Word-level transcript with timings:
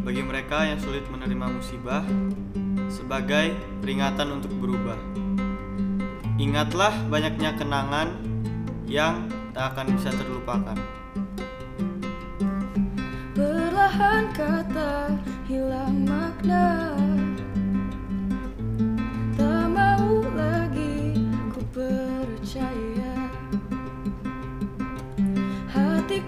bagi 0.00 0.24
mereka 0.24 0.64
yang 0.64 0.80
sulit 0.80 1.04
menerima 1.12 1.46
musibah 1.52 2.00
sebagai 2.88 3.52
peringatan 3.84 4.40
untuk 4.40 4.56
berubah. 4.56 4.96
Ingatlah 6.40 6.96
banyaknya 7.12 7.52
kenangan 7.60 8.16
yang 8.88 9.28
tak 9.52 9.76
akan 9.76 10.00
bisa 10.00 10.08
terlupakan. 10.16 10.78
Perlahan 13.36 14.32
kata 14.32 15.12
hilang 15.44 16.08
makna 16.08 16.96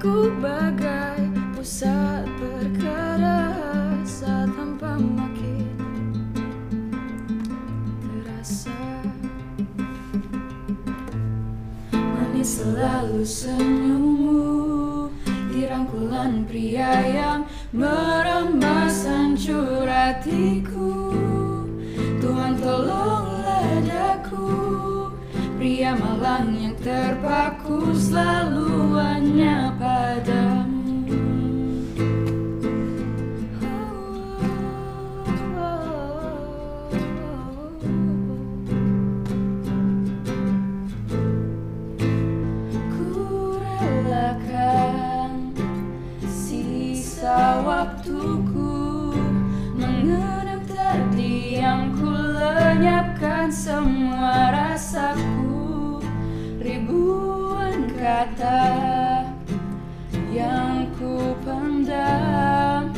ku 0.00 0.32
bagai 0.40 1.28
pusat 1.52 2.24
Selalu 12.40 13.20
senyummu 13.20 14.48
Di 15.52 15.68
rangkulan 15.68 16.48
pria 16.48 17.04
yang 17.04 17.44
meremas 17.68 19.04
hancur 19.04 19.84
hatiku. 19.84 21.12
Tuhan 22.16 22.56
tolonglah 22.56 23.84
daku 23.84 24.48
Pria 25.60 25.92
malang 25.92 26.56
yang 26.56 26.76
terpaku 26.80 27.92
selalu 27.92 28.96
hanya 28.96 29.76
padamu 29.76 30.59
waktuku. 47.64 49.14
Mengenang 49.76 50.62
terdiam 50.68 51.96
ku 51.96 52.10
lenyapkan 52.12 53.48
semua 53.48 54.52
rasaku. 54.52 56.00
Ribuan 56.60 57.88
kata 57.96 58.68
yang 60.30 60.86
ku 60.94 61.34
pendam 61.42 62.92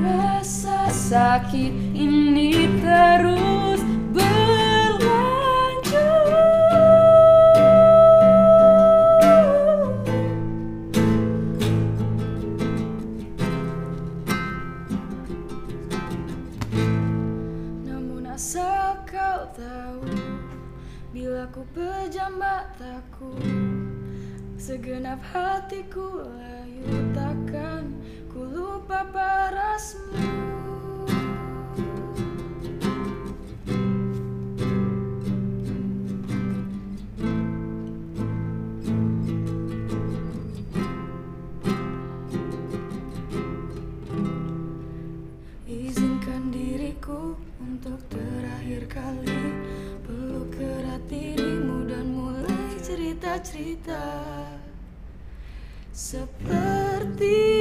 Rasa 0.00 0.88
sakit 0.90 1.92
ini 1.94 2.80
terus 2.80 3.49
Asal 18.40 18.96
kau 19.04 19.52
tahu 19.52 20.00
Bila 21.12 21.44
ku 21.52 21.60
pejam 21.76 22.40
mataku 22.40 23.36
Segenap 24.56 25.20
hatiku 25.28 26.24
layu 26.24 27.12
takkan 27.12 27.69
diriku 47.10 47.34
untuk 47.58 47.98
terakhir 48.08 48.86
kali. 48.86 49.42
Peluk 50.06 50.54
erat 50.58 51.02
dirimu 51.10 51.86
dan 51.90 52.06
mulai 52.14 52.78
cerita-cerita. 52.82 54.06
Seperti 55.90 57.59